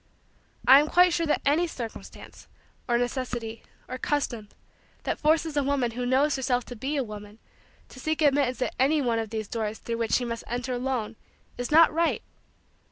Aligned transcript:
I 0.67 0.79
am 0.79 0.87
quite 0.89 1.13
sure 1.13 1.27
that 1.27 1.43
any 1.45 1.67
circumstance, 1.67 2.47
or 2.87 2.97
necessity, 2.97 3.61
or 3.87 3.99
custom, 3.99 4.49
that 5.03 5.19
forces 5.19 5.55
a 5.55 5.61
woman 5.61 5.91
who 5.91 6.07
knows 6.07 6.35
herself 6.37 6.65
to 6.65 6.75
be 6.75 6.97
a 6.97 7.03
woman 7.03 7.37
to 7.89 7.99
seek 7.99 8.23
admittance 8.23 8.59
at 8.63 8.73
any 8.79 8.99
one 8.99 9.19
of 9.19 9.29
those 9.29 9.47
doors 9.47 9.77
through 9.77 9.97
which 9.97 10.13
she 10.13 10.25
must 10.25 10.43
enter 10.47 10.73
alone 10.73 11.17
is 11.55 11.69
not 11.69 11.93
right. 11.93 12.23